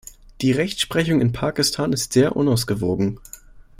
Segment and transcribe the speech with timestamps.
[0.41, 3.19] Die Rechtsprechung in Pakistan ist sehr unausgewogen.